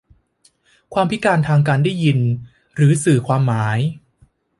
[0.93, 2.19] ความพิการทางการได้ยิน
[2.75, 3.79] หรือสื่อความหมาย